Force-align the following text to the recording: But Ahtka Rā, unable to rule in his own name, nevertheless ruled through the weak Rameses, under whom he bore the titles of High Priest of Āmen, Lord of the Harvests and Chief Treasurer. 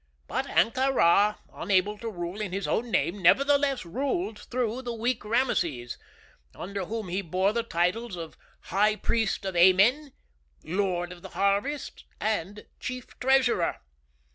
But 0.27 0.47
Ahtka 0.47 0.91
Rā, 0.95 1.37
unable 1.53 1.95
to 1.99 2.09
rule 2.09 2.41
in 2.41 2.53
his 2.53 2.67
own 2.67 2.89
name, 2.89 3.21
nevertheless 3.21 3.85
ruled 3.85 4.39
through 4.39 4.81
the 4.81 4.95
weak 4.95 5.23
Rameses, 5.23 5.99
under 6.55 6.85
whom 6.85 7.07
he 7.07 7.21
bore 7.21 7.53
the 7.53 7.61
titles 7.61 8.15
of 8.15 8.35
High 8.61 8.95
Priest 8.95 9.45
of 9.45 9.53
Āmen, 9.53 10.11
Lord 10.63 11.11
of 11.11 11.21
the 11.21 11.29
Harvests 11.29 12.03
and 12.19 12.65
Chief 12.79 13.19
Treasurer. 13.19 13.77